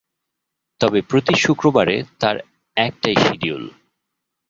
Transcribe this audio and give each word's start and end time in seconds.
তবে 0.81 0.99
প্রতি 1.01 1.33
শুক্রবারে 1.35 1.95
তার 2.19 2.35
একটাই 2.77 3.15
শিডিউল। 3.15 3.63